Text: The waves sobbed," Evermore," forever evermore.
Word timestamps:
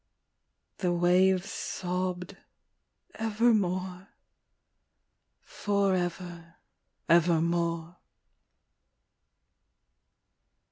The 0.79 0.91
waves 0.91 1.51
sobbed," 1.51 2.35
Evermore," 3.19 4.07
forever 5.43 6.55
evermore. 7.07 7.97